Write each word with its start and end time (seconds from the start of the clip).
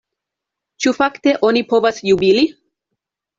Ĉu 0.85 0.93
fakte 0.99 1.33
oni 1.49 1.63
povas 1.75 2.01
jubili? 2.09 2.47